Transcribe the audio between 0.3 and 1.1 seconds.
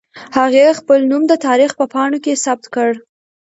هغې خپل